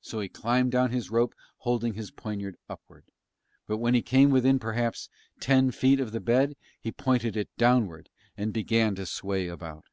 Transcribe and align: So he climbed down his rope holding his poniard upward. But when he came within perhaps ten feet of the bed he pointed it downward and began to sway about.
So 0.00 0.18
he 0.18 0.28
climbed 0.28 0.72
down 0.72 0.90
his 0.90 1.12
rope 1.12 1.32
holding 1.58 1.94
his 1.94 2.10
poniard 2.10 2.56
upward. 2.68 3.04
But 3.68 3.76
when 3.76 3.94
he 3.94 4.02
came 4.02 4.30
within 4.30 4.58
perhaps 4.58 5.08
ten 5.38 5.70
feet 5.70 6.00
of 6.00 6.10
the 6.10 6.18
bed 6.18 6.56
he 6.80 6.90
pointed 6.90 7.36
it 7.36 7.56
downward 7.56 8.08
and 8.36 8.52
began 8.52 8.96
to 8.96 9.06
sway 9.06 9.46
about. 9.46 9.84